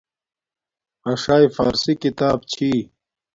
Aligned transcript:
اݽݵ 1.09 1.43
فارسی 1.55 1.93
کتاب 2.03 2.37
چھی 2.51 2.71